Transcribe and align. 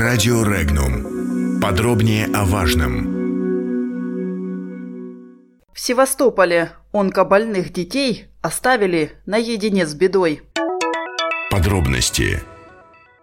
Радио 0.00 0.42
Регнум. 0.44 1.60
Подробнее 1.60 2.24
о 2.32 2.46
важном. 2.46 3.04
В 5.74 5.78
Севастополе 5.78 6.70
онкобольных 6.90 7.70
детей 7.70 8.28
оставили 8.40 9.12
наедине 9.26 9.84
с 9.84 9.94
бедой. 9.94 10.40
Подробности. 11.50 12.40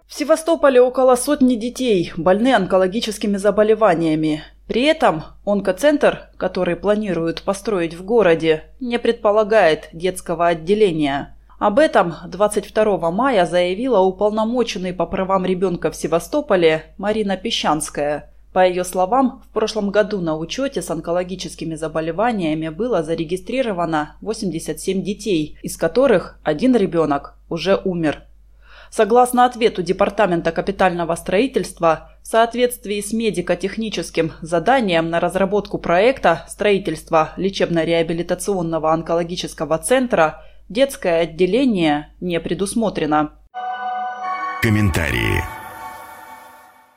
В 0.06 0.14
Севастополе 0.14 0.80
около 0.80 1.16
сотни 1.16 1.56
детей 1.56 2.14
больны 2.16 2.54
онкологическими 2.54 3.38
заболеваниями. 3.38 4.44
При 4.68 4.84
этом 4.84 5.24
онкоцентр, 5.48 6.30
который 6.38 6.76
планируют 6.76 7.42
построить 7.42 7.96
в 7.96 8.06
городе, 8.06 8.66
не 8.80 9.00
предполагает 9.00 9.90
детского 9.94 10.46
отделения. 10.46 11.37
Об 11.60 11.80
этом 11.80 12.14
22 12.28 13.10
мая 13.10 13.48
заявила 13.48 14.00
уполномоченный 14.00 14.94
по 14.94 15.08
правам 15.08 15.44
ребенка 15.44 15.90
в 15.90 15.96
Севастополе 15.96 16.94
Марина 17.00 17.36
Песчанская. 17.36 18.32
По 18.54 18.68
ее 18.68 18.84
словам, 18.84 19.42
в 19.44 19.54
прошлом 19.54 19.90
году 19.90 20.22
на 20.22 20.38
учете 20.38 20.84
с 20.84 20.92
онкологическими 20.92 21.74
заболеваниями 21.74 22.70
было 22.70 23.02
зарегистрировано 23.02 24.18
87 24.22 25.02
детей, 25.02 25.58
из 25.64 25.78
которых 25.78 26.40
один 26.44 26.76
ребенок 26.76 27.34
уже 27.50 27.76
умер. 27.76 28.22
Согласно 28.92 29.44
ответу 29.44 29.82
Департамента 29.82 30.52
капитального 30.52 31.16
строительства, 31.16 32.12
в 32.22 32.28
соответствии 32.28 33.02
с 33.02 33.12
медико-техническим 33.14 34.34
заданием 34.42 35.10
на 35.10 35.20
разработку 35.20 35.80
проекта 35.80 36.46
строительства 36.48 37.32
лечебно-реабилитационного 37.36 38.94
онкологического 38.94 39.80
центра 39.80 40.44
детское 40.70 41.22
отделение 41.22 42.14
не 42.20 42.40
предусмотрено. 42.40 43.34
Комментарии. 44.62 45.44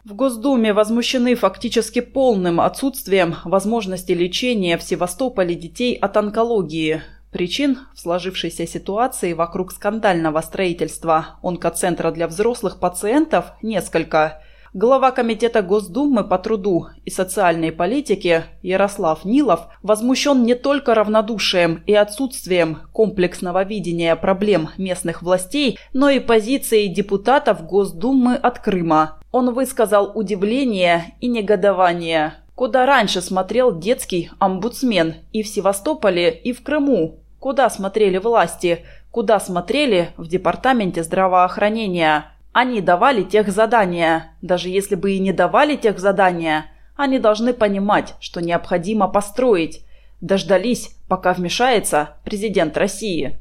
В 0.05 0.15
Госдуме 0.15 0.73
возмущены 0.73 1.34
фактически 1.34 2.01
полным 2.01 2.61
отсутствием 2.61 3.36
возможности 3.44 4.12
лечения 4.12 4.78
в 4.78 4.83
Севастополе 4.83 5.55
детей 5.55 5.94
от 5.94 6.17
онкологии. 6.17 7.03
Причин 7.31 7.78
в 7.94 8.00
сложившейся 8.00 8.67
ситуации 8.67 9.34
вокруг 9.34 9.72
скандального 9.72 10.41
строительства 10.41 11.39
онкоцентра 11.42 12.11
для 12.11 12.27
взрослых 12.27 12.81
пациентов 12.81 13.53
несколько. 13.62 14.42
Глава 14.72 15.10
Комитета 15.10 15.62
Госдумы 15.62 16.22
по 16.22 16.38
труду 16.38 16.86
и 17.04 17.10
социальной 17.10 17.72
политике 17.72 18.44
Ярослав 18.62 19.24
Нилов 19.24 19.66
возмущен 19.82 20.44
не 20.44 20.54
только 20.54 20.94
равнодушием 20.94 21.82
и 21.86 21.94
отсутствием 21.94 22.78
комплексного 22.92 23.64
видения 23.64 24.14
проблем 24.14 24.68
местных 24.78 25.22
властей, 25.22 25.76
но 25.92 26.08
и 26.08 26.20
позицией 26.20 26.86
депутатов 26.86 27.66
Госдумы 27.66 28.36
от 28.36 28.60
Крыма. 28.60 29.18
Он 29.32 29.52
высказал 29.52 30.12
удивление 30.14 31.16
и 31.20 31.26
негодование 31.26 32.34
Куда 32.54 32.84
раньше 32.84 33.22
смотрел 33.22 33.76
детский 33.76 34.30
омбудсмен 34.38 35.14
и 35.32 35.42
в 35.42 35.48
Севастополе, 35.48 36.30
и 36.30 36.52
в 36.52 36.62
Крыму? 36.62 37.20
Куда 37.38 37.70
смотрели 37.70 38.18
власти? 38.18 38.84
Куда 39.10 39.41
смотрели 39.41 40.10
в 40.18 40.28
департаменте 40.28 41.02
здравоохранения? 41.02 42.26
Они 42.53 42.81
давали 42.81 43.23
тех 43.23 43.48
задания. 43.48 44.34
Даже 44.43 44.69
если 44.69 44.95
бы 44.95 45.12
и 45.12 45.19
не 45.19 45.33
давали 45.33 45.77
тех 45.77 45.98
задания, 45.98 46.67
они 46.97 47.19
должны 47.19 47.55
понимать, 47.55 48.15
что 48.20 48.41
необходимо 48.41 49.09
построить. 49.09 49.84
Дождались, 50.20 50.97
пока 51.09 51.33
вмешается 51.33 52.17
президент 52.25 52.77
России. 52.77 53.39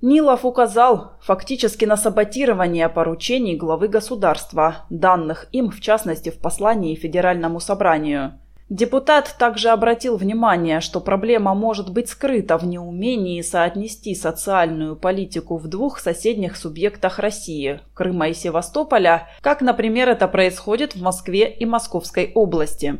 Нилов 0.00 0.44
указал 0.44 1.12
фактически 1.20 1.84
на 1.84 1.96
саботирование 1.96 2.88
поручений 2.88 3.56
главы 3.56 3.88
государства, 3.88 4.86
данных 4.90 5.48
им 5.52 5.70
в 5.70 5.80
частности 5.80 6.30
в 6.30 6.38
послании 6.38 6.94
Федеральному 6.94 7.60
собранию– 7.60 8.38
Депутат 8.68 9.36
также 9.38 9.68
обратил 9.68 10.16
внимание, 10.16 10.80
что 10.80 11.00
проблема 11.00 11.54
может 11.54 11.92
быть 11.92 12.08
скрыта 12.08 12.58
в 12.58 12.66
неумении 12.66 13.40
соотнести 13.40 14.12
социальную 14.16 14.96
политику 14.96 15.56
в 15.56 15.68
двух 15.68 16.00
соседних 16.00 16.56
субъектах 16.56 17.20
России– 17.20 17.80
Крыма 17.94 18.28
и 18.28 18.34
Севастополя, 18.34 19.28
как, 19.40 19.60
например, 19.60 20.08
это 20.08 20.26
происходит 20.26 20.96
в 20.96 21.02
Москве 21.02 21.48
и 21.48 21.64
Московской 21.64 22.32
области. 22.34 22.98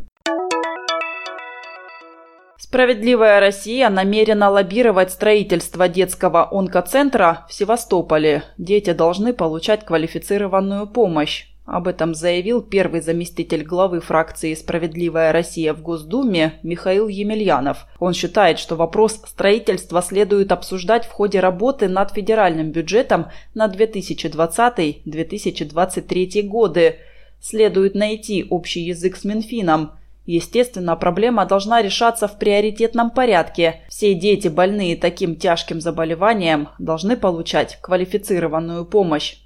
Справедливая 2.58 3.40
Россия 3.40 3.90
намерена 3.90 4.48
лоббировать 4.48 5.10
строительство 5.10 5.88
детского 5.88 6.48
онкоцентра 6.52 7.44
в 7.48 7.52
Севастополе. 7.52 8.44
Дети 8.56 8.92
должны 8.92 9.32
получать 9.32 9.84
квалифицированную 9.84 10.86
помощь. 10.86 11.55
Об 11.66 11.88
этом 11.88 12.14
заявил 12.14 12.62
первый 12.62 13.00
заместитель 13.00 13.64
главы 13.64 14.00
фракции 14.00 14.54
«Справедливая 14.54 15.32
Россия» 15.32 15.74
в 15.74 15.82
Госдуме 15.82 16.60
Михаил 16.62 17.08
Емельянов. 17.08 17.86
Он 17.98 18.14
считает, 18.14 18.60
что 18.60 18.76
вопрос 18.76 19.20
строительства 19.26 20.00
следует 20.00 20.52
обсуждать 20.52 21.04
в 21.04 21.10
ходе 21.10 21.40
работы 21.40 21.88
над 21.88 22.12
федеральным 22.12 22.70
бюджетом 22.70 23.26
на 23.54 23.66
2020-2023 23.66 26.42
годы. 26.42 26.98
Следует 27.40 27.96
найти 27.96 28.46
общий 28.48 28.82
язык 28.82 29.16
с 29.16 29.24
Минфином. 29.24 29.94
Естественно, 30.24 30.94
проблема 30.94 31.46
должна 31.46 31.82
решаться 31.82 32.28
в 32.28 32.38
приоритетном 32.38 33.10
порядке. 33.10 33.80
Все 33.88 34.14
дети, 34.14 34.46
больные 34.46 34.96
таким 34.96 35.34
тяжким 35.34 35.80
заболеванием, 35.80 36.68
должны 36.78 37.16
получать 37.16 37.80
квалифицированную 37.80 38.84
помощь. 38.84 39.38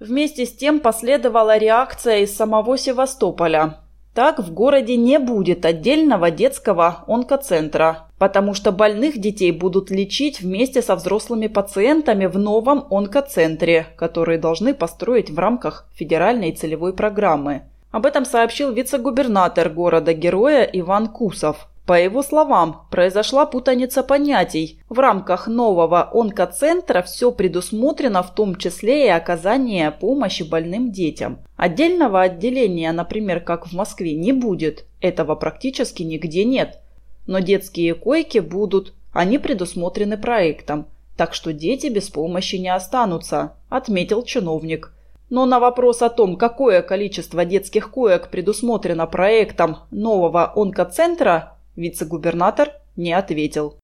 Вместе 0.00 0.46
с 0.46 0.52
тем 0.52 0.80
последовала 0.80 1.58
реакция 1.58 2.20
из 2.20 2.34
самого 2.34 2.78
Севастополя. 2.78 3.80
Так 4.14 4.38
в 4.38 4.50
городе 4.50 4.96
не 4.96 5.18
будет 5.18 5.66
отдельного 5.66 6.30
детского 6.30 7.04
онкоцентра, 7.06 8.08
потому 8.18 8.54
что 8.54 8.72
больных 8.72 9.18
детей 9.18 9.52
будут 9.52 9.90
лечить 9.90 10.40
вместе 10.40 10.80
со 10.80 10.96
взрослыми 10.96 11.48
пациентами 11.48 12.24
в 12.24 12.38
новом 12.38 12.86
онкоцентре, 12.90 13.88
который 13.96 14.38
должны 14.38 14.72
построить 14.72 15.28
в 15.28 15.38
рамках 15.38 15.86
федеральной 15.94 16.52
целевой 16.52 16.94
программы. 16.94 17.64
Об 17.90 18.06
этом 18.06 18.24
сообщил 18.24 18.72
вице-губернатор 18.72 19.68
города-героя 19.68 20.62
Иван 20.62 21.08
Кусов. 21.08 21.68
По 21.86 22.00
его 22.00 22.22
словам, 22.22 22.86
произошла 22.90 23.46
путаница 23.46 24.02
понятий. 24.02 24.80
В 24.88 24.98
рамках 24.98 25.48
нового 25.48 26.08
онкоцентра 26.12 27.02
все 27.02 27.32
предусмотрено, 27.32 28.22
в 28.22 28.34
том 28.34 28.56
числе 28.56 29.06
и 29.06 29.10
оказание 29.10 29.90
помощи 29.90 30.42
больным 30.44 30.92
детям. 30.92 31.38
Отдельного 31.56 32.22
отделения, 32.22 32.92
например, 32.92 33.40
как 33.40 33.66
в 33.66 33.72
Москве, 33.72 34.14
не 34.14 34.32
будет. 34.32 34.84
Этого 35.00 35.34
практически 35.34 36.02
нигде 36.02 36.44
нет. 36.44 36.78
Но 37.26 37.40
детские 37.40 37.94
койки 37.94 38.38
будут. 38.38 38.94
Они 39.12 39.38
предусмотрены 39.38 40.16
проектом. 40.16 40.86
Так 41.16 41.34
что 41.34 41.52
дети 41.52 41.88
без 41.88 42.08
помощи 42.08 42.56
не 42.56 42.72
останутся, 42.72 43.54
отметил 43.68 44.22
чиновник. 44.22 44.92
Но 45.28 45.46
на 45.46 45.60
вопрос 45.60 46.02
о 46.02 46.08
том, 46.08 46.36
какое 46.36 46.82
количество 46.82 47.44
детских 47.44 47.90
коек 47.90 48.30
предусмотрено 48.30 49.06
проектом 49.06 49.78
нового 49.90 50.52
онкоцентра, 50.56 51.56
Вице-губернатор 51.80 52.72
не 52.94 53.14
ответил. 53.14 53.80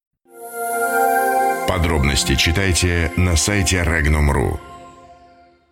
Подробности 1.67 2.35
читайте 2.35 3.11
на 3.17 3.35
сайте 3.35 3.77
Regnum.ru. 3.77 4.59